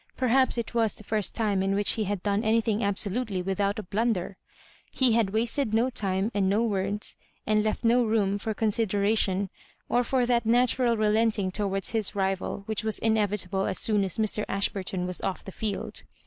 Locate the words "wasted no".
5.29-5.91